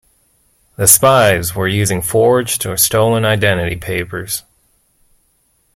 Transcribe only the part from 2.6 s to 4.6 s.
or stolen identity papers.